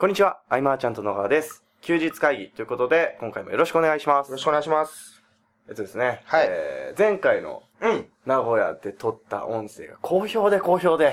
[0.00, 1.62] こんにちは、アイマーちゃんと野川です。
[1.82, 4.28] 休日会議ということで、今回もよろしくお願いします。
[4.28, 5.22] よろしくお願いします。
[5.68, 8.06] えっとですね、はいえー前回のうん。
[8.24, 11.12] 名古屋で撮った音声が好評で好評で、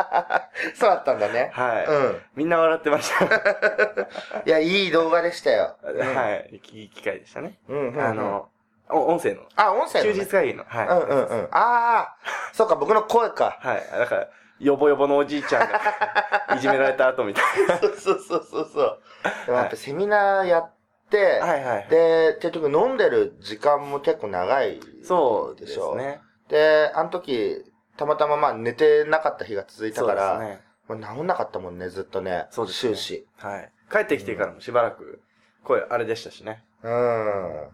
[0.74, 1.50] そうだったんだね。
[1.52, 2.22] はい、うん。
[2.34, 3.26] みんな笑ってました。
[4.46, 5.76] いや、いい動画でしたよ。
[5.84, 7.58] はい、いい機会でしたね。
[7.68, 8.00] うん。
[8.00, 8.48] あ、の、
[8.88, 10.24] お音声の、あ、音声の、休ね。
[10.24, 10.88] 日会議の、はい。
[10.88, 11.48] うんうんうん。
[11.50, 12.16] ああ、
[12.54, 13.58] そうか、僕の声か。
[13.60, 13.86] はい。
[13.98, 14.28] だから、
[14.60, 15.80] ヨボヨボのおじいちゃんが、
[16.56, 17.44] いじめられた後みたい
[17.78, 18.98] そうそうそうそうそう。
[19.46, 20.70] でもやっぱセミナーやっ
[21.10, 21.46] て、な。
[21.46, 21.88] はいはい。
[21.88, 25.92] で、結局飲んでる時間も結構長いそうででしょ。
[25.92, 26.20] すね。
[26.48, 27.64] で、あの時、
[27.96, 30.60] たまたままあ寝てなかった日が続いたから、ね。
[30.88, 32.46] もう治んなかったもんね、ずっとね。
[32.50, 33.26] そうですね終始。
[33.38, 33.72] はい。
[33.90, 35.20] 帰ってきてからもしばらく、
[35.62, 36.64] 声あれでしたしね。
[36.82, 36.92] うん。
[36.92, 37.70] あ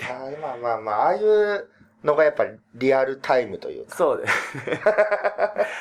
[0.00, 1.68] ーまあまあまあ、ああいう
[2.04, 3.96] のがやっぱりリアルタイムというか。
[3.96, 4.34] そうです。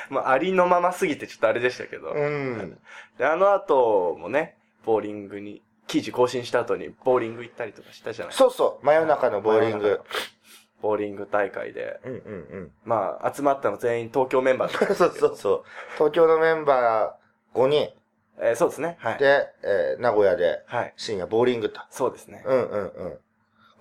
[0.09, 2.11] まあ、ありのまますぎてちょっとあれでしたけど。
[2.11, 2.77] うん。
[3.17, 4.55] で、あの後もね、
[4.85, 8.33] ボーリングに、記事更新した後にボーリング行ったりとかしたじゃない？
[8.33, 9.99] そうそう、真夜中のボーリング。
[10.81, 11.99] ボーリング大会で。
[12.05, 14.95] うんうんまあ、集まったの全員東京メンバーだったんうん。
[14.95, 15.63] そうそうそう。
[15.95, 17.89] 東京のメンバー5人
[18.39, 18.97] えーそうですね。
[18.99, 19.17] はい。
[19.19, 20.93] で、えー名古屋ではい。
[20.97, 21.81] 深夜ボーリングと。
[21.89, 22.41] そうですね。
[22.45, 23.19] うんうんうん。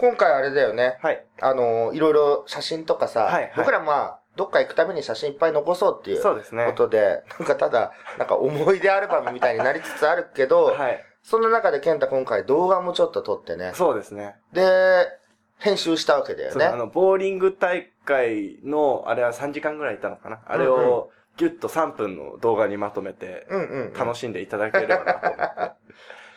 [0.00, 0.98] 今回あれだよね。
[1.02, 1.24] はい。
[1.40, 6.72] あのーいろいろ写真とかさ、はいはい僕らまあ、どっか行くために写真いっぱい残そうっていうそうですねこ。
[6.72, 11.04] とで、なんかただ、なんか思い出アルバムみたいになりつつあるけど、はい。
[11.22, 13.72] そんな中で健太今回動画もちょっと撮ってね。
[13.74, 14.36] そうですね。
[14.52, 15.06] で、
[15.58, 16.64] 編集したわけだよね。
[16.64, 20.40] そうあの、ボーリング大会の、あれは3時間ぐらいいたのかな。
[20.46, 23.92] あれを、ギュッと3分の動画にまとめて、うんうんうん。
[23.92, 25.76] 楽しんでいただければなと思っ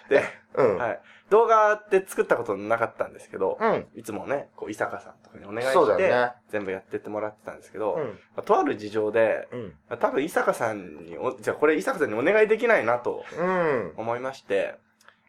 [0.10, 0.16] て。
[0.20, 0.24] で、
[0.56, 0.78] うん。
[0.78, 1.02] はい。
[1.34, 3.88] 動画って作ったことなかったんですけど、うん。
[3.96, 8.04] いつもね、こう、伊坂さんとかにお願いして、ね全部やってってもらってたんですけど、うん。
[8.04, 9.98] まあとある事情で、うん。
[9.98, 13.94] 多分伊坂さんにお、じゃあこれ伊坂さんにお願いできないなとうん。
[13.98, 14.76] 思いまして、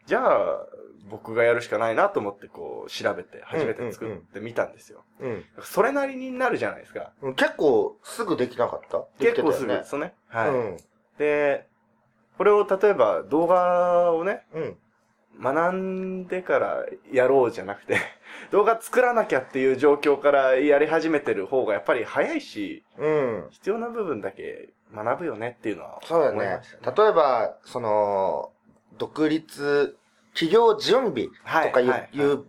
[0.05, 0.67] じゃあ、
[1.09, 5.03] 僕がやるしかないなと思ってこう、調べて、初めて作ってみたんですよ。
[5.21, 5.45] うん。
[5.63, 7.13] それなりになるじゃないですか。
[7.23, 7.33] うん。
[7.33, 9.05] 結構すぐできなかった？
[9.17, 10.13] 結構すぐですよね。
[10.27, 10.49] はい。
[10.49, 10.77] うん。
[11.17, 11.65] で、
[12.37, 14.77] これを例えば動画をね、うん。
[15.41, 17.97] 学んでからやろうじゃなくて、
[18.51, 23.47] 動画作らなきゃっていう状況からやり始めてる方がやっぱり早いし、うん。
[23.51, 26.61] 必要な部分だけ学ぶよねっていうのはそうだね。
[26.95, 28.51] 例えば、その、
[28.97, 29.97] 独立、
[30.33, 32.43] 企業準備はいとか言,、はい言っ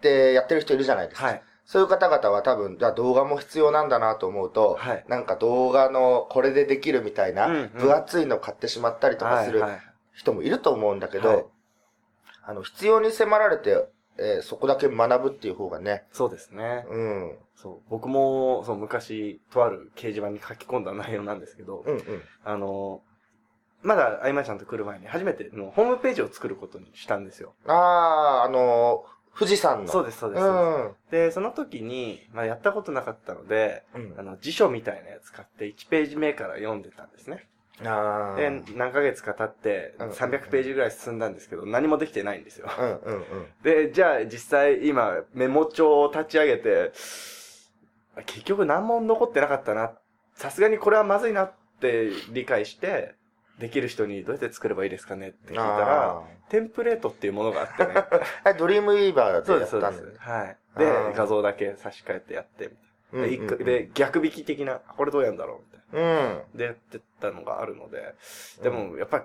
[0.00, 1.26] てやってる人いるじゃないですか。
[1.26, 1.42] はい。
[1.66, 9.62] そういう方々は多分、じゃあ動画も必要なんだなと思うと、はいなんか動画のこれでできるみたいな、分厚いの買ってしまったりとかする
[10.12, 11.44] 人もいると思うんだけど、はい
[12.50, 13.86] あの、必要に迫られて、
[14.18, 16.84] えーそこだけ学ぶっていう方がね、そうですね。
[16.90, 17.88] うん、そう。
[17.88, 22.22] 僕も、そう、昔、とある掲示板に書き込んだ内容なんですけど、うん、うん。
[22.44, 23.02] あの、
[23.82, 27.54] まだ、あいまちゃんと来る前に初めてのホームページを作ることにしたんですよ。
[27.66, 29.92] あー、あのー富士山の。
[29.92, 30.42] そうです、そうです。
[30.44, 34.14] そうですで、その時に、まあ、やったことなかったので、うん。
[34.18, 37.48] あの、辞書みたいなやつ買って1ページ目から読んでたんですね。
[37.80, 37.88] うん。
[37.88, 42.68] あでー。、何ヶ月か経って、うん300ページぐらい進んだんですけど、何もできてないんですよ。
[42.78, 43.46] うん、うん、うん。
[43.62, 46.92] で、じゃあ実際今、メモ帳を立ち上げて、
[48.26, 49.92] 結局何も残ってなかったな。
[50.34, 53.14] さすがにこれはまずいなって理解して、
[53.58, 58.56] できる人にどうやって作ればいいですかねって聞いたら、あテンプレートっていうものがあってね。
[58.58, 59.76] ドリームウィーバーでやったんです。。
[60.18, 60.56] はい。
[60.74, 62.89] あでー、画像だけ差し替えてやって、みたいな。
[63.12, 66.36] うんうんうんで一個で、逆引き的な、これどうやんだろうみたいうん。
[66.36, 66.42] な。
[66.54, 68.14] で、やってたのがあるので、
[68.62, 69.24] でも、やっぱり、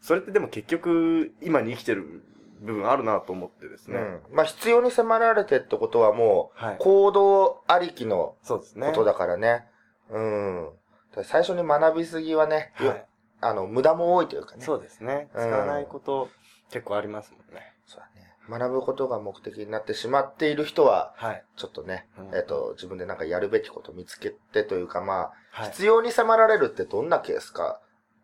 [0.00, 2.22] それってでも結局、今に生きてる
[2.60, 3.98] 部分あるなと思ってですね。
[3.98, 4.20] うん。
[4.32, 6.76] まあ、必要に迫られてってことはもう、はい。
[6.78, 8.86] 行動ありきのそうですね。
[8.88, 9.66] ことだからね。
[10.10, 10.64] うん。
[11.10, 13.06] だから最初に学びすぎはね、よはい。
[13.40, 14.64] あの、無駄も多いというかね。
[14.64, 15.28] そうですね。
[15.34, 16.30] うん使わないこと、
[16.70, 17.74] 結構ありますもんね。
[17.86, 18.25] そうだね。
[18.48, 21.44] 学ぶことが目的になってしまっている人は、はい。
[21.56, 25.70] ちょっとね、うんえっ、と、自分でなんかやるべきこと見つけてというか、まあ、はい。
[25.70, 27.80] 必要に迫られるってどんなケースか、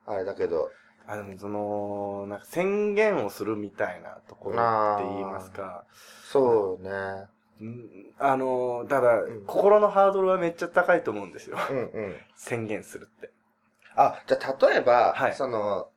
[0.07, 0.71] あれだけど、
[1.07, 5.85] あの、その、なんか宣言をするみたいなところって言いますか、
[6.25, 6.91] そうね。
[7.61, 11.57] うんあの、ただ、ん心のハードルはめっちゃ高いと思うんですよ。
[11.71, 12.17] うんうん。
[12.35, 13.31] 宣言するって。
[13.95, 15.89] あ、じゃあ例えば、はいその、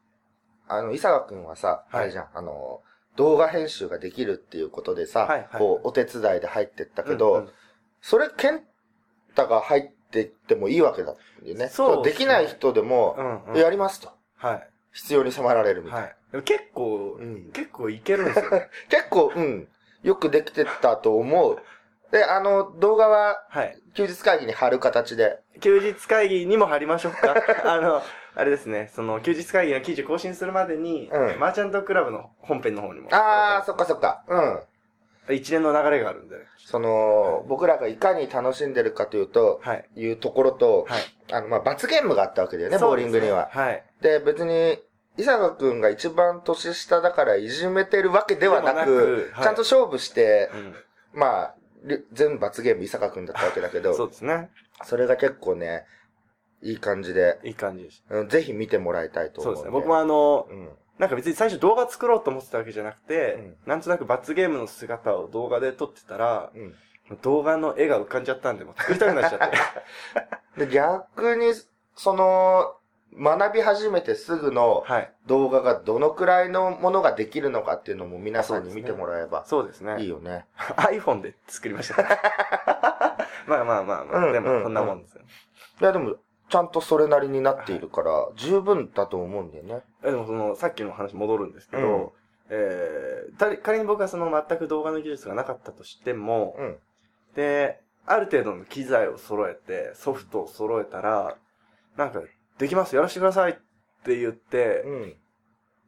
[0.68, 2.82] あの、伊坂くんはさ、はいあれじゃん、あの、
[3.16, 7.50] 動画編集ができるっていうことでさ、はいはいこう、お手伝いで入ってったけど、うんうん
[8.02, 8.64] それ、健
[9.30, 11.70] 太が入っていってもいいわけだよね。
[11.70, 14.12] そうできない人でも、うんうんやりますと。
[14.36, 14.70] はい。
[14.94, 16.06] 必要に迫られるみたいな。
[16.06, 16.16] はい。
[16.32, 18.70] でも結構、うん結構いけるんですよね。
[18.90, 19.68] 結構、うん、
[20.04, 21.58] よくできてたと思う。
[22.12, 23.82] で、あの、動画は、はい。
[23.96, 25.40] 休日会議に貼る形で。
[25.60, 27.34] 休日会議にも貼りましょうか。
[27.66, 28.04] あの、
[28.36, 33.10] あれですね、その、休日会議の記事更新するまでに、うんマーチャントクラブの本編の方にも。
[33.12, 34.24] あー、そっかそっか。
[34.28, 35.36] うん。
[35.36, 36.44] 一連の流れがあるんでね。
[36.58, 39.86] その、僕らがいかに楽しんでるかというと、はい。
[39.96, 41.02] いうところと、はい。
[41.32, 43.50] あの、まあ、罰ゲームがあったわけだよね、ボーそうですねリングには。
[43.52, 43.84] はい。
[44.02, 44.80] で、別に、
[45.18, 50.76] 伊坂くんが一番年下だからいじめてるわけではなく、でもなくはいちゃんと勝負して、うん。
[51.14, 51.56] まあ、
[51.86, 54.50] り全部罰ゲーム伊坂くんだったわけだけど、そうですね。
[54.84, 55.86] それが結構ね、
[56.66, 59.72] いい感じで、いい感じでしうんぜひ見てもらいたいと思ううですね。
[59.72, 60.70] 僕もあの、うん。
[60.98, 66.74] なんか別に最初動画作ろうと思ってたわけじゃなくて、うんなんとなく罰ゲームの姿を動画で撮ってたら、うん。
[67.22, 69.50] 動画の絵が浮かんじゃったんで、もう作りたくなっちゃっ
[70.58, 70.66] て。
[70.66, 71.54] で、逆に、
[71.96, 72.76] その、
[73.18, 75.12] 学び始めてすぐのはい。
[75.28, 80.02] 動画がどのくらいのものができるのかっていうのも皆さんに見てもらえばそうですね。
[80.02, 80.46] いいよね。
[80.78, 82.04] iPhone で作りました。
[83.48, 85.22] まあまあまあまあ、うんうんでもこんなもんですよ。
[85.82, 86.16] いや、でも、
[86.56, 89.82] ちゃんとそれなりになっているから、十分だと思うんだよね。
[90.06, 92.10] えでもその、さっきの話戻るんですけど、うん
[92.50, 96.78] えー、た仮に僕はその全く動画の技術がなかったとしても、うん。
[97.36, 101.36] で、ある程度の機材を揃えて、ソフトを揃えたら、
[101.98, 102.22] なんか、
[102.58, 103.56] できます、やらせてくださいっ
[104.06, 105.16] て言って、うん。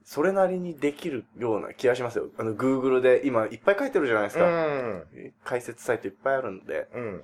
[0.04, 2.28] それなりにできるような気がしますよ。
[2.38, 4.48] あの、Google で今いっぱい書いてるじゃないですうか。
[4.48, 5.04] ん。
[5.46, 7.24] 解説サイトいっぱいあるんで、うん。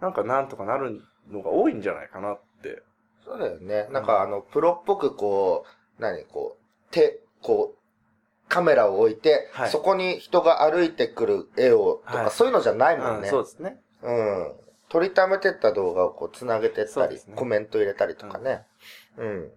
[0.00, 2.51] なんかなんとかなるのが多いんじゃないかなって。
[3.24, 3.88] そうだよね。
[3.90, 5.64] なんかあの、プロっぽくこ
[5.98, 7.78] う、何こう、手、こう、
[8.48, 13.28] カメラを置いて、はいそこに人が歩いてくる絵を、とか、はいそういうのじゃないもうんんね。
[13.28, 13.80] そうですね。
[14.02, 14.52] うん。
[14.88, 18.66] 撮りためてった動画をこう、つなげてったり、ねコメント入れたりとかね。
[19.16, 19.50] うん。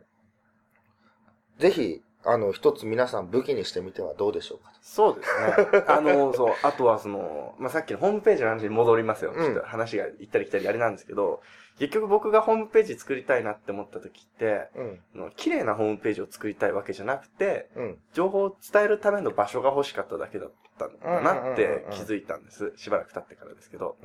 [1.60, 4.72] ぜひ、あの、一つ皆さん武器にしてみてはどうでしょうか。
[4.81, 5.83] そうですね。
[5.88, 9.31] あの、そう、あとはその、まあ、さっきのホームページの話に戻りますよ。
[9.31, 11.42] うんちょっと話が行ったり来たりあれなんですけど、
[11.77, 15.31] 結局僕がホームページ作りたいなって思った時って、うん。
[15.36, 18.00] 綺麗なホームページを作りたいわけじゃなくて、うん。
[18.13, 22.74] 情報を伝えるための場所が欲しかっただけだったんだなって気づいたんです。
[22.77, 23.98] しばらく経ってからですけど。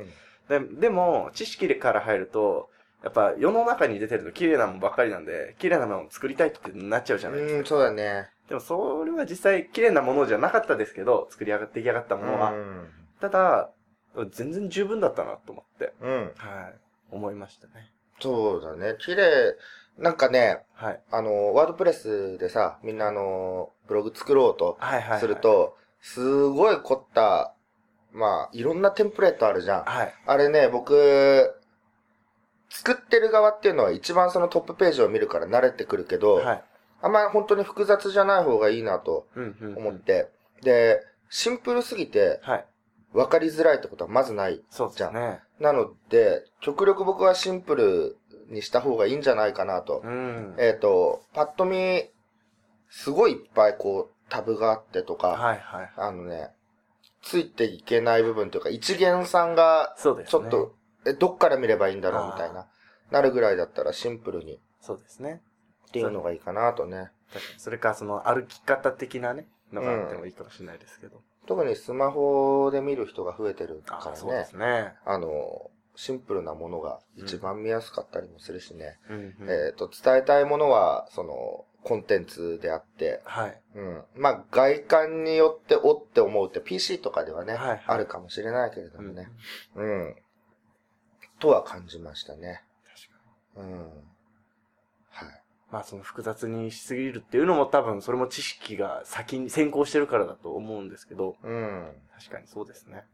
[0.49, 2.70] ででも、知識から入ると、
[3.02, 7.58] やっぱ世の中に出てると綺麗なもんばっかりなんで、綺麗なものを作りたいってなっちゃうじゃないですか。
[7.58, 8.29] うん、そうだね。
[8.49, 12.52] でもそれは実際綺麗なものじゃなかったですけど、作り上がって出来上がったものは。
[12.52, 12.88] うん。
[13.20, 13.70] ただ、
[14.32, 16.32] 全然十分だったなと思って、うん。
[16.37, 16.75] はい、
[17.12, 17.93] 思いましたね。
[18.19, 18.97] そうだね。
[18.99, 19.56] 綺麗、
[19.99, 21.00] なんかね、はい。
[21.11, 25.20] あの、ワードプレスでさ、みんなあの、ブログ作ろうとはいはい、はい。
[25.20, 27.55] する、と、すごい凝った、
[28.12, 29.85] まあ、いろんなテンプレートあるじゃん。
[29.85, 30.14] はい。
[30.26, 31.55] あれね、僕、
[32.70, 36.64] 作ってる側っていうのは一番そのトップページを見るから慣れてくるけど、はい。
[37.02, 39.78] あんまり本当に複雑じゃない方がいいなとうんうん、うん。
[39.78, 40.31] 思って、
[40.62, 42.64] で、シンプルすぎてはい。
[43.12, 44.62] 分かりづらいってことはまずない。
[44.70, 45.40] そうですね。
[45.58, 48.17] なので、極力僕はシンプル
[48.49, 50.00] にした方がいいんじゃないかなと。
[50.05, 50.55] うん。
[50.58, 52.08] えっ、と、パッと見、
[52.88, 55.90] すごいいっぱいこう、タブがあってとか、はいはい。
[55.96, 56.50] あのね、
[57.22, 60.31] ついていけない部分というか、一元さんが、そうですね。
[60.31, 60.75] ちょっと、
[61.06, 62.67] え、どっから見ればいいんだろうみたいな、
[63.11, 65.43] なるぐらいだったらシンプルにそうですね。
[65.88, 67.11] っていうのがいいかなとね。
[67.58, 71.20] それか、その歩き方的なね、のがあってもいいかもしれないですけど。
[71.47, 74.44] 特にスマホで見る人が増えてるからあそうでね。
[74.44, 74.94] すね。
[75.05, 78.98] あの、シンプルなものが一番見やすかったりもするしね。
[79.08, 79.51] うん、うん。
[79.51, 83.60] えっ、と、伝えたいものは、その、コンテンツであって、はい。
[83.74, 84.05] うん。
[84.15, 89.29] まあ、外観によっておって思うって PC とかではね、はいはいあるかもしれないけれどうんもね。
[89.77, 90.17] うん。
[91.41, 92.63] とは感じましたね。
[93.55, 93.73] 確かに。
[93.73, 93.81] うん。
[95.11, 95.43] はい。
[95.73, 101.93] まあその複雑にしすぎるっていうのも多分それも知識が先に先行してるからだと思うんですけど、うん。
[102.19, 103.05] 確かにそうですね。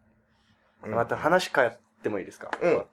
[0.85, 2.85] うんまた話変えてもいいですか、うん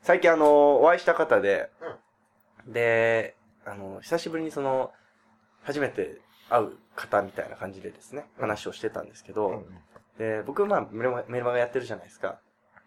[0.00, 1.70] 最近あの、お会いした方で、
[2.66, 4.90] で、あの、久しぶりにその、
[5.62, 9.64] 初めて会う方みたいな感じでですね、うん話をしてたんですけど、うん
[10.18, 12.40] で、僕まあメルマメルマガやってるじゃないですか。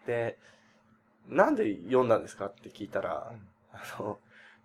[0.06, 0.38] で、
[1.28, 3.32] なんで読んだんですかって聞いたら、
[3.72, 4.18] あの、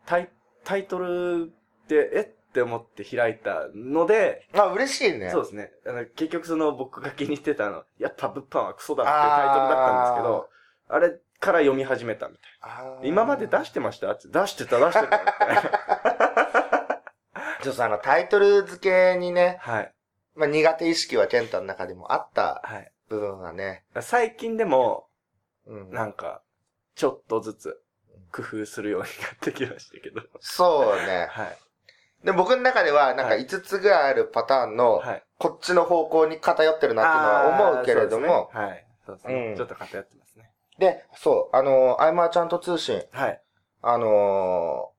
[0.06, 0.30] タイ、
[0.64, 1.52] タイトル
[1.86, 5.30] って、えって思って開いたので、あ、嬉しいね。
[5.32, 5.72] そうですね。
[5.88, 10.50] あの、結局その僕が気にしてたの、やっぱ物販はクソだっていうタイトルだったんですけど、
[10.90, 12.42] あれから読み始めたみた
[13.04, 13.08] い。
[13.08, 15.20] 今まで出してましたって出してた、出してた。
[17.64, 19.94] ちょっとあの、タイトル付けにね、はい。
[20.36, 22.92] まあ、苦手意識はケンタの中でもあったはい。
[23.08, 25.08] 部分はね、最近でも、
[25.66, 25.92] うん。
[25.92, 26.42] なんか、
[27.02, 27.82] ちょっとずつ
[28.32, 30.22] 工夫するようになってきましたけど。
[30.40, 31.30] そうね。
[31.32, 31.58] はい。
[32.24, 35.24] で、僕の中では、なんかはい5つぐらいあるパターンの、はい。
[35.40, 37.30] こっちの方向に偏ってるなっていうの
[37.64, 38.88] は思うけれども、あーそうですねはい。
[39.08, 39.34] そうですね。
[39.34, 40.52] うんちょっと偏ってますね。
[40.78, 43.42] で、そう、あのー、アイマーちゃんと通信、はい。
[43.82, 44.92] あの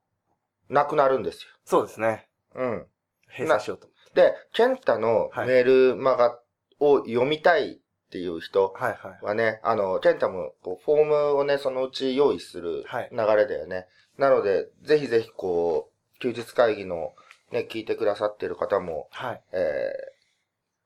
[0.70, 1.52] ー、なくなるんですよ。
[1.64, 2.26] そうですね。
[2.56, 2.86] うん。
[3.28, 4.22] 閉鎖しようと思って。
[4.22, 6.36] で、ケンタのメールマガ
[6.80, 7.80] を読みたい
[8.12, 9.24] っていう人はいはい。
[9.24, 13.86] はね、あの、ケンタもこうフォームをね、そのうち用意するはい流れだよね。
[14.18, 17.14] なので、ぜひぜひこう、休日会議の
[17.52, 19.42] ね、聞いてくださってる方も、はい。
[19.52, 19.92] え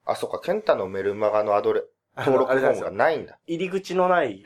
[0.06, 1.83] ー、あ、そうか、ケンタのメルマガのアドレ、
[2.16, 3.38] 登録フォームがないんだ。
[3.47, 4.45] 入り口のない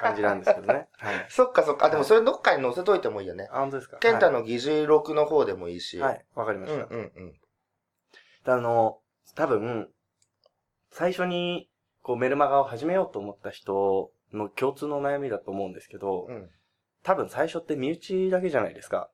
[0.00, 0.88] 感じなんですけどね。
[0.98, 1.26] はい。
[1.30, 1.86] そっかそっか。
[1.86, 3.48] あ、でもそれどっかに載せといてもいいよね。
[3.50, 5.98] あ、本当ですかケンタの議事録の方でもいいし。
[5.98, 6.12] はい。
[6.12, 6.26] はい。
[6.34, 6.94] わかりまうんした。
[6.94, 7.40] うんうん。
[8.44, 9.00] あの、
[9.34, 9.90] 多分、
[10.90, 11.67] 最初に、
[12.08, 16.48] こう、メルマガを始めようと思った人の共通の悩みだと思うんですけど、うん。
[17.02, 19.10] 多分最初って身内だけじゃないですか。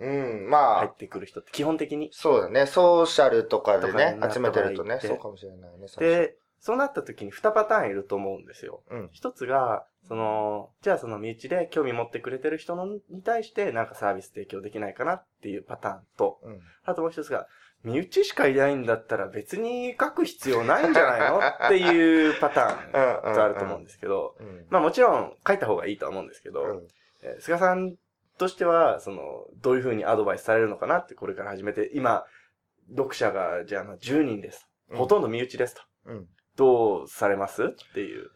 [0.00, 2.10] うん、まあ、入ってくる人って、基本的に。
[2.12, 2.66] そうだね。
[2.66, 5.86] ソーシャルとかでね集めてるとね、そうかもしれないね。
[6.00, 8.82] で、そうなった時に2パターンいると思うんですよ。
[8.90, 9.08] うん。
[9.12, 16.60] 一つが、その、じゃあその身内で興味持ってくれてる人のに対してなんかサービス提供できないかなっていうパターンと、うん。
[16.84, 17.46] あともう一つが、
[17.84, 23.34] 身内しかいないんだったら別に書く必要ないんじゃないのっていうパターンうん。
[23.34, 24.66] があると思うんですけど、うん。
[24.68, 26.88] まあもちろん書いた方がいいとは思うんですけど、うん。
[27.22, 27.94] えー菅さん
[28.38, 29.20] としては、その、
[29.60, 32.24] どういうふうにアドバイスされるのかなってこれから始めて、今、
[32.90, 34.68] 読者が、じゃあ10人です。
[34.94, 35.82] ほとんど身内ですと。
[36.06, 36.26] うん。
[36.56, 38.30] どうされますっていう。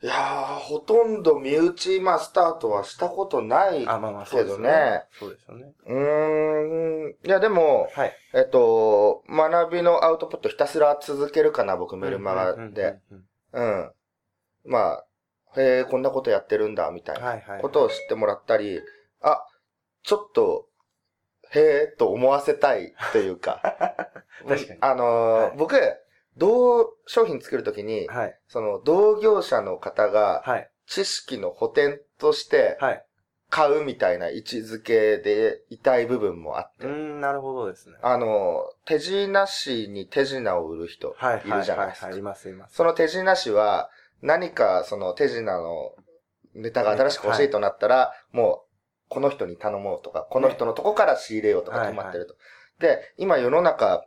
[0.00, 3.86] いやー、ほとんど身内、まあ、スタートはしたことない。
[3.88, 5.04] あ、まあまあそうですけどね。
[5.18, 5.72] そうですよね。
[5.86, 7.16] うーん。
[7.26, 8.12] いや、でも、はい。
[8.32, 13.00] えっと、学びのアウトプットひたすら続けるかな、僕、メルマガで。
[13.52, 13.92] うん。
[14.64, 15.04] まあ、
[15.60, 17.58] へえ、こんなことやってるんだ、みたいな。
[17.60, 18.80] ことを知ってもらったり、
[19.20, 19.44] あ、
[20.04, 20.66] ちょっと、
[21.50, 23.60] へえ、と思わせたいというか。
[24.46, 25.74] 確かにあのーはい僕、
[26.38, 28.38] 同商品作るときに、はい。
[28.48, 30.70] その同業者の方がはい。
[30.86, 33.04] 知識の補填としてはい。
[33.50, 37.96] 買うみたいな位置づけでいたい部分もあって、うーん、なるほどですね。
[38.02, 41.48] あの、手品師に手品を売る人はい。
[41.48, 42.18] いるじゃないですかはい。。
[42.18, 42.74] います、います。
[42.74, 43.90] その手品師は
[44.20, 45.94] 何かその手品の
[46.54, 48.68] ネタが新しく欲しいとなったら、もう
[49.08, 52.36] この人に頼もうとか、この人のとこから仕入れようとか決まってると。
[52.80, 54.06] で、今世の中、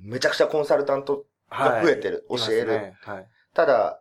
[0.00, 2.66] めちゃくちゃコンサルタントが増えてる、はい教える。
[2.66, 3.26] ねはい。
[3.54, 4.00] ただ、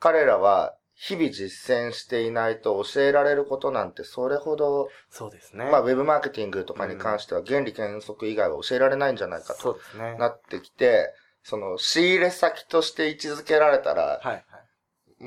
[0.00, 5.64] 彼らは日々実践していないと教えられることなんてそれほど、そうですね。
[5.70, 10.16] まあウェブマーケティングとかに関しては原理原則以外は教えられないんじゃないかとそうですね。
[10.18, 14.44] なってきて、その仕入れ先として位置づけられたら、はいはい。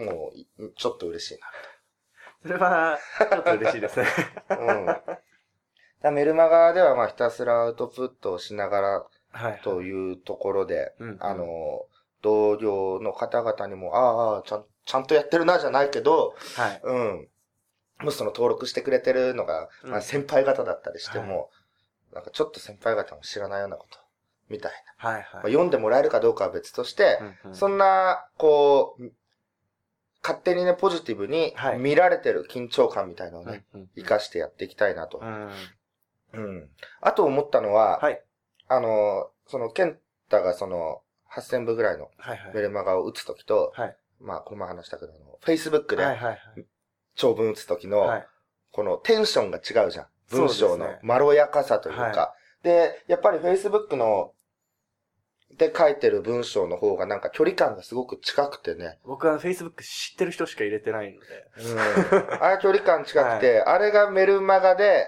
[0.05, 1.39] もういちょっと嬉しい
[2.43, 4.05] それは、ちょっと嬉しいですね。
[4.49, 4.57] な。
[6.05, 6.15] うん。
[6.15, 9.16] メルマガではまあひたすらアウトプットをしながらはい。
[9.63, 11.85] というところで、うんあ、の、
[12.21, 16.81] 同僚の方々にも、ああ、ちゃん、ちゃんとやってるなじゃないけど、はい。
[16.83, 17.27] うん。
[17.99, 21.49] もしその登録してくれてるのが、うんまあ、先輩方だったりしても、
[22.13, 23.99] なんかちょっと先輩方も知らないようなこと、
[24.49, 25.09] みたいな。
[25.09, 25.33] はいはい。
[25.33, 29.11] まあ、読んでもらえるかどうかは別として、うんうんそんな、こう、
[30.23, 35.25] 勝手にね、ポジティブにはい見られてる緊張感みたいなのをね、うんうん活かしてやっていきたいなとう。
[35.25, 35.51] ん。
[36.33, 36.69] うん。
[37.01, 38.21] あと思ったのは、はい。
[38.67, 39.97] あの、その、ケン
[40.29, 41.01] タがその、
[41.33, 42.53] 8000部ぐらいのはいはい。
[42.53, 43.97] メルマガを打つときと、はい。
[44.19, 46.39] まあ、この前話したけど、あの Facebook ではいはいはい。
[47.15, 48.27] 長文打つときの、はい。
[48.71, 50.07] このテンションが違うじゃん。
[50.29, 52.01] 文章のまろやかさというか。
[52.03, 52.33] は
[52.63, 54.33] で、やっぱり Facebook の、
[55.57, 58.99] で書いてる文章の方がなんか距離感がすごく近くてね。
[59.05, 61.71] 僕は Facebook 知ってる人しか入れてないので。
[61.71, 62.43] うん。
[62.43, 65.07] あれ距離感近くて、 あれがメルマガで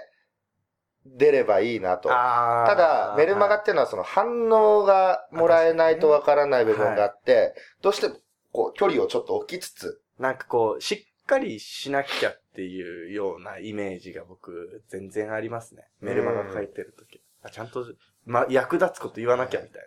[1.06, 2.10] 出ればいいなと。
[2.12, 8.16] あただ、メルマガっていうのはその反応がもらえないとわからない部分があって、どうしても
[8.52, 15.84] こう距離をちょっと置きつつ、なんかこう、しっかりしなきゃっていうようなイメージが僕、全然ありますね。
[16.00, 17.22] メルマガ書いてるとき。
[17.42, 17.86] あちゃんと、
[18.26, 19.82] ま、役立つこと言わなきゃみたい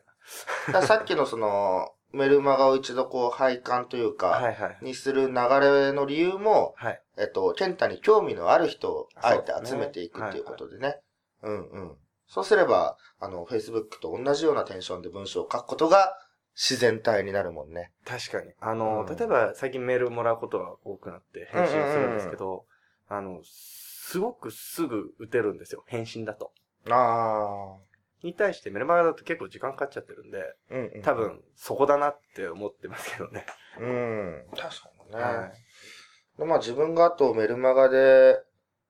[0.67, 4.15] だからさっきのその、メルマガを一度こう配管というな。
[4.15, 4.77] か、はいはい。
[4.81, 7.01] にする流れの理由も、はい。
[7.17, 10.99] えっと、ケンタに興味のある人をあえて集めていくっていうことでね。
[11.41, 11.97] うんうん。
[12.27, 16.15] そうすれば、あの、Facebook と同じようなテンションで文章を書くことが
[16.55, 17.91] 自然体になるもんね。
[18.05, 18.53] 確かに。
[18.59, 22.65] あの、うん例えば最近メールもらうことが多くなって返信をするんですけど、
[23.09, 25.83] あの、すごくすぐ打てるんですよ。
[25.87, 26.51] 返信だと。
[26.89, 27.77] あ
[28.23, 30.73] に対してメルマガだと結構時間かかっちゃってるんで、あ。
[30.75, 31.01] うん、うん。
[31.01, 31.13] 多。
[31.13, 33.45] 分そこだなって思ってますけどね。
[33.79, 34.45] うん。
[34.55, 35.21] 確かにね。
[35.21, 35.51] はい。
[36.39, 38.41] でまあ自分があとメルマガで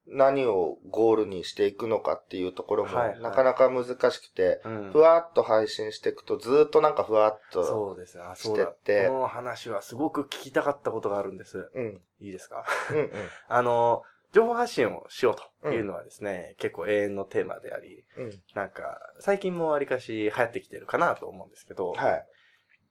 [0.05, 4.99] 何をゴールにしていくのかっていうところもはいはいなかなか難しくて、うんふ。
[4.99, 8.23] わっと配信していくとずーっとなんかふわっと、そうですね。
[8.23, 8.63] あ、そうだ。
[8.65, 11.69] してってこの話はすごく聞きたかったことがあるんです。
[11.73, 12.65] うん、いいですか？
[12.91, 13.11] うん、うん。
[13.47, 18.31] あの、情報発信をしようというのはですね、結構永遠のテーマであり、うん。
[18.55, 22.25] なんか、最近もわりかし流行ってきてるかなと思うんですけど、はい。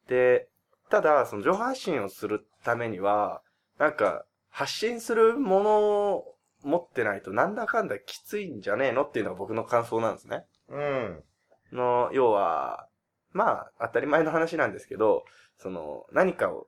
[0.08, 0.49] で、
[0.88, 3.42] ただ、その情報発信をするためには、
[3.78, 5.80] なんか、発信するもの
[6.12, 10.44] を持ってないとなんだかんだきついんじゃねえのっていうのが僕の感想なんですね。
[10.68, 11.25] うん。
[11.72, 12.87] の、要は、
[13.32, 15.25] まあ、当たり前の話なんですけど、
[15.58, 16.66] その、何かを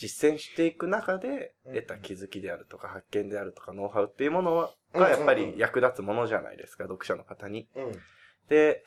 [0.00, 7.68] 実践していく中で得た気づきであるとか発見であるとかノウハウっていうものがやっぱり役立つものじゃないですか、読者の方に。
[7.76, 7.92] うん。
[8.48, 8.82] で、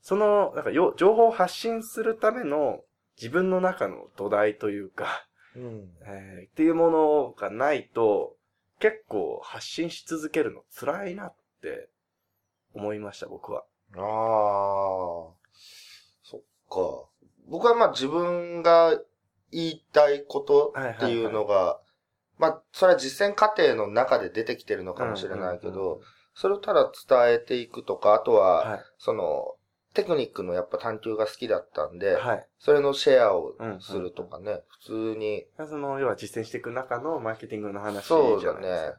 [0.00, 2.80] その、なんかよ、情報を発信するための
[3.16, 5.90] 自分の中の土台というか、うん。
[6.02, 8.36] えーっていうものがないと、
[8.80, 11.88] 結構発信し続けるの辛いなって
[12.74, 13.64] 思いました、僕は。
[13.94, 14.00] ああ、
[16.24, 17.08] そっか。
[17.46, 18.98] 僕はまあ自分が
[19.52, 21.78] 言いたいことっていうのが、
[22.38, 26.00] まあ、それは実践過程の中で出てきてるのかもしれないけうんうんど、
[26.34, 28.80] それをただ伝えていくとか、あとは、はい。
[28.98, 29.54] その、
[29.94, 32.46] テクニックのやっぱ探求が好きだったんで、はい。
[32.58, 38.90] それのシェアをするとかね、普通に、その、要は実践していく中のマーケティングの話じそうだゃないですか。
[38.90, 38.96] ね。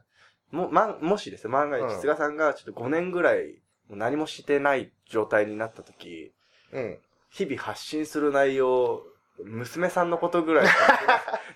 [0.52, 6.32] も、ま、もしですね、万が一、うん菅さんがちょっと5年ぐらい何もしてない状態になった時、
[6.72, 6.98] うん。
[7.30, 9.02] 日々発信する内容、
[9.42, 10.66] 娘さんのことぐらい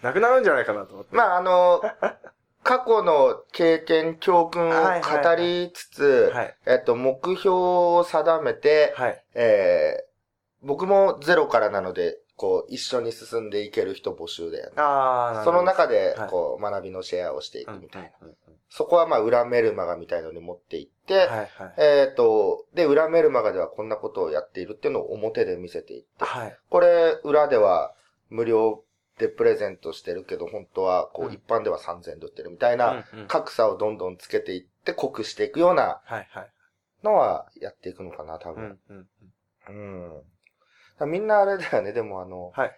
[0.02, 1.14] なくなるんじゃないかなと思って。
[1.14, 1.82] まあ、あの、
[2.64, 6.56] 過去の経験、教訓をはいはい語りつつ、はい。
[6.66, 9.24] えっと、目標を定めて、はい。
[9.34, 10.08] えー
[10.60, 14.72] 僕もゼロからなので、こう、一緒に進んでいける人募集だよね。
[14.76, 18.08] あその中ではい、こう、学びのシェアをしていうんうんくみたいな。
[18.22, 18.34] うんうん
[18.70, 21.48] そこはまあ、裏メルマガみたいのに持っていって、はいはい。
[21.78, 26.56] えっ、と、で、裏メルマガではこんなことをやっているっていうのを表で見せていって、はい。
[26.68, 27.94] これ、裏では
[28.28, 28.84] 無料
[29.18, 36.02] でプレゼントしてるけど、本当は、こう、うん一般では3000円で売ってるみたいな、格差をどんどんつけていって、濃くしていくような。
[37.02, 38.64] のはやっていくのかな、多う分。
[38.64, 40.22] んうん
[41.00, 41.10] うん。
[41.10, 42.72] みんなあれだよね、でもあの、はい。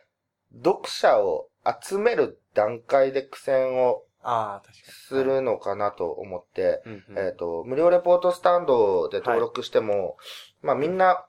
[0.62, 1.48] 読者を
[1.82, 4.92] 集める段階で苦戦をああ、確かに。
[4.92, 7.18] するのかなと思って、うんうん。
[7.18, 10.16] えっ、と、無料レポートスタンドで登録しても、
[10.62, 11.24] まあみんな、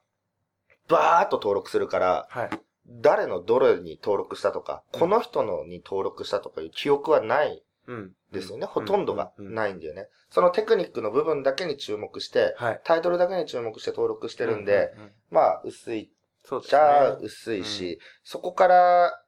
[0.88, 2.50] バーっと登録するから、はい。
[2.88, 8.12] 誰のどれに登録したとか、うんこの人のに登録したとかいう記憶はないうん。
[8.32, 8.66] ですよね。
[8.66, 9.44] ほとんどがい。
[9.44, 10.08] ないんだよね。
[10.30, 12.82] そのテクニックの部分だけに注目して、はい。
[12.84, 16.12] タイトルだけに注目して登録してるんで、うううん、まあ薄い
[16.44, 16.70] そうですね。
[16.70, 19.24] じゃあ薄いし、そこから、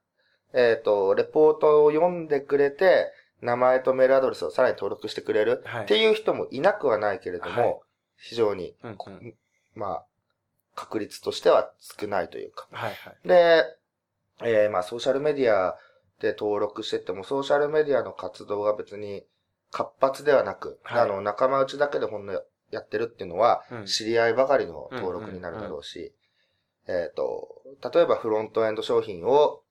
[0.53, 3.11] えっ、と、レポートを読んでくれて、
[3.43, 5.61] 名前とメールアドレスをさらに登録してくれる。
[5.65, 5.83] はい。
[5.83, 7.75] っていう人もいなくはないけれども、はい。
[8.17, 8.97] 非常に、うんうん。
[8.97, 9.11] こ
[9.75, 10.05] まあ、
[10.75, 12.67] 確率としては少ないというか。
[12.71, 13.27] はいはい。
[13.27, 13.63] で、
[14.41, 15.77] えーまあ、ソーシャルメディア
[16.19, 19.23] で登録してっても、ソーシャルメディアの活動が別に
[19.71, 21.01] 活発ではなく、はい。
[21.01, 23.85] あの、仲間内だけでほんのやってるっていうのは、うん。
[23.85, 26.13] 知り合いばかりの登録になるだろうし、
[26.87, 27.61] えっ、と、
[27.93, 29.61] 例えばフロントエンド商品を、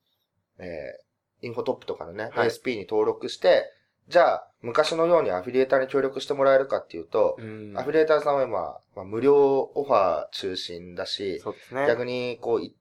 [0.59, 1.02] えー、
[1.43, 2.49] インフォトップとかのね、はい。
[2.49, 3.71] ASP に登録して、
[4.07, 7.73] じゃあ、昔のようにアフィリエーターに協力してもらえるかっていうと、うん。
[7.77, 11.87] アフィリエーターさんは今、まあ、無料オファー中心だし、ね。
[11.87, 12.75] 逆に、こうい、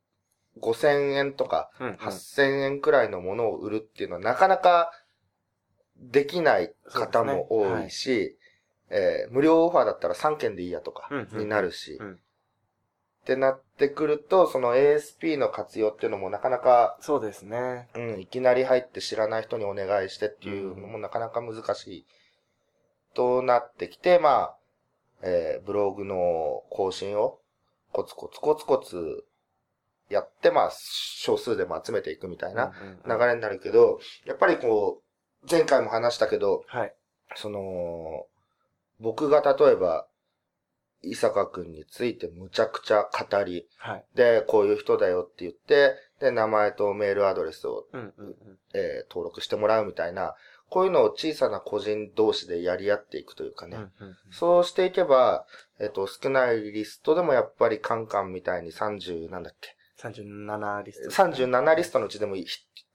[0.61, 1.95] 5000円とか、うんうん。
[1.95, 4.93] 8000円くらいのものを売るっていうのはなかなか
[5.97, 8.39] できない方も多いし、
[8.91, 11.39] えー無料オファーだったら3件でいいやとかうんうん。
[11.39, 12.21] になるし、うん
[13.23, 17.89] ってなってくると、その ASP の活用っていうのもなかなか、そうですね。
[17.95, 22.07] うん、いきなり入って知らない人にお願いしてっていうのもなかなか難しい
[23.15, 24.57] となってきて、まあ、
[25.23, 27.39] えーブログの更新を
[27.93, 29.25] コツコツコツコツ
[30.09, 32.73] やって、まあ、少数でも集めていくみたいな
[33.07, 36.95] 流れになるけど、やっぱりこう、前回も話したけど、はい。
[37.37, 38.27] その、
[39.01, 40.07] 僕が例えば、
[41.03, 44.05] 伊坂くんについてむちゃくちゃ語り、はい。
[44.15, 48.35] で、こういう人だよって言って、で、名前とメールアドレスを、うんうんうん。
[48.75, 50.35] えー登録してもらうみたいな、
[50.69, 53.77] こういうのを小さな個人同士でやり合っていくというかね。
[53.77, 55.45] うんうんうんそうしていけば、
[55.79, 61.11] えっ、と、少ないリストでもやっぱりカンカンみたいに30、なんだっけ？37リスト。
[61.11, 62.47] 37リストのうちでもひ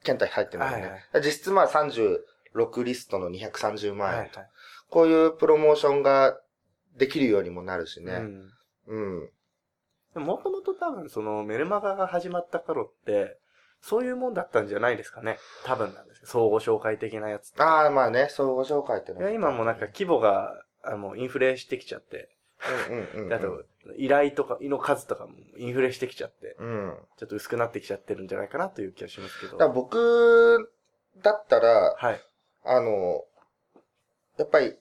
[0.03, 1.03] 検体入ってないよね。
[1.11, 4.17] はい実質まあ36リストの230万円。
[4.19, 4.49] はいはい。
[4.89, 6.39] こういうプロモーションが
[6.97, 8.13] できるようにもなるしね。
[8.13, 8.51] うん
[10.15, 10.23] うん。
[10.23, 13.37] もともと多分そのメルマガが始まった頃って、
[13.81, 15.37] そういうもんだったんじゃないですかね。
[15.63, 17.53] 多分なんですけど、相互紹介的なやつ。
[17.61, 22.35] ああ、まあね、相互紹介ってのいや今もなんか規模が、あの、インフレしてきちゃって、
[22.89, 23.29] うんうんうんうん。
[23.29, 23.63] であと、
[23.97, 26.97] 依頼とか、の数とかもインフレしてきちゃって、うん。
[27.17, 29.57] ちょっと薄くなってきちゃってるんじゃないかなという気がしますけど。
[29.57, 30.71] だ僕
[31.21, 32.21] だったら、はい。
[32.65, 33.23] あの、
[34.37, 34.75] やっぱり、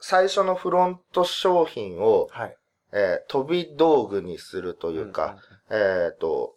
[0.00, 2.56] 最初のフロント商品を、はい。
[2.92, 5.36] えー飛び道具にするというか、
[5.70, 6.54] えっ、と、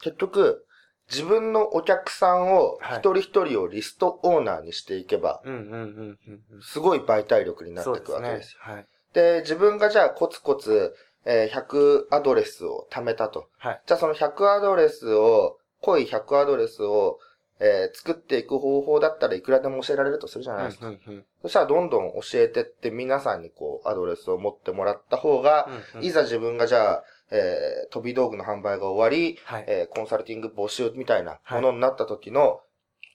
[0.00, 0.66] 結局、
[1.10, 6.18] 自分のお客さんをはい一人一人をリストオーナーにしていけば、うんうんうんうん
[6.52, 6.62] うん。
[6.62, 8.72] すごい媒体力になっていくわけですよ。。
[8.74, 8.86] はい。
[9.14, 13.48] で自分がじゃあコツコツ、えー100アドレスを貯めたと。
[13.58, 13.82] はい。
[13.86, 17.18] じゃあその100アドレスを、濃い100アドレスを、
[17.58, 20.88] えー作っていく方法だったらいくらでも教えられるとするじゃないですか。
[20.88, 29.64] うんうんそしたらどんどん教えてって皆さんにこうアドレスを持ってもらった方が、うんうんいざ自分がじゃあ、えー飛び道具の販売が終わり、はい。
[29.68, 32.60] えーコンサルティング募集みたいなものになった時の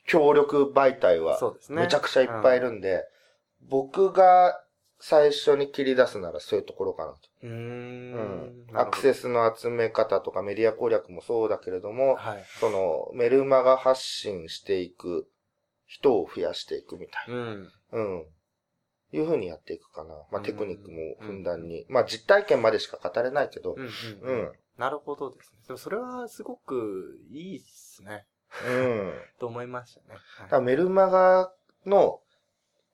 [0.08, 1.84] 協力媒体はそうですね。
[1.84, 3.04] めちゃくちゃいっぱいいるんで、
[3.70, 4.62] 僕が
[5.04, 7.18] 最初に切り出すならそういうところかなと。
[7.44, 8.68] うんん。
[8.74, 12.44] アクセスの集め方とかメディア攻略もそうだけれども、はい。
[12.60, 15.28] そのメルマガ発信していく
[15.88, 17.64] 人を増やしていくみたいうん。
[17.64, 18.00] な。
[18.00, 18.26] うん。
[19.14, 20.10] いう風にやっていくかな。
[20.10, 21.86] まあうんテクニックもふんだんに。
[21.90, 23.90] まあ実体験までしか語れないけどう、んう
[24.22, 24.52] うんん。
[24.78, 25.60] なるほどですね。
[25.68, 28.26] でもそれはすごくいいっすね。
[28.68, 29.14] うん。
[29.40, 30.08] と思いましたね。
[30.42, 31.52] だからメルマガ
[31.86, 32.22] の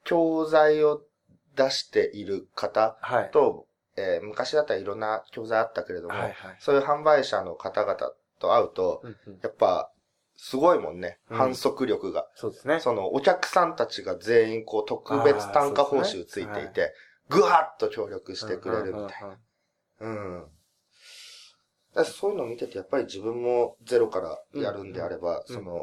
[0.06, 1.02] 教材を
[1.58, 3.22] 出している方はい。
[3.24, 3.32] はい。
[3.32, 3.68] と、
[3.98, 6.34] えー昔だったらいろんな教材あったけれども、はいはい。
[6.60, 7.96] そういう販売者の方々
[8.40, 9.92] と会うと、うんうんやっぱ、
[10.40, 11.20] すごいもんね。
[11.30, 12.28] うん反則力が。
[12.36, 12.80] そうですね。
[12.80, 16.94] その、お客さんたちが全員、こう、特別単価報酬ついていて、
[17.30, 19.28] ぐわっと協力してくれるみたいな。
[19.28, 19.38] な。
[20.00, 20.46] うん。
[22.06, 25.74] そういうのを見てて、やっぱり自分もゼロからやるんであれば、うんその、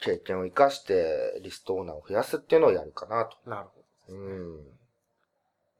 [0.00, 3.36] 経験を活かしてリストオーナーを増やすっていうのをやるかなと。
[3.50, 3.77] なるほ
[4.12, 4.14] ど。
[4.18, 4.64] うん。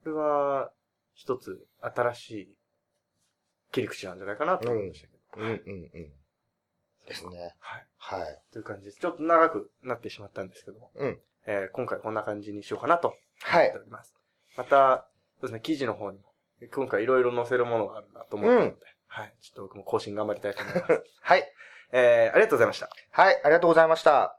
[0.04, 0.70] これは、
[1.14, 2.48] 一つ新しい
[3.72, 5.42] 切り口なんじゃないかなと思いましたけど。
[5.42, 6.12] うんうんうん。
[7.06, 7.54] ですね。
[7.58, 7.86] はい。
[7.96, 8.42] はい。
[8.52, 9.00] という感じです。
[9.00, 11.18] ちょっと長くなってしまったんですけども、うん。
[11.46, 13.84] えー今回こんな感じにしようかなとはい思ってお。
[13.84, 14.14] ります。
[14.56, 15.08] また、
[15.40, 16.24] そうですね、記事の方にも、
[16.72, 19.34] 今回いろいろ載せるものがあるなと思ったので、うんはい。
[19.40, 21.02] ちょっと僕も更新頑張りたいと思います。
[21.22, 21.52] はい。
[21.92, 22.90] えー、ありがとうございました。
[23.10, 24.38] はい、ありがとうございました。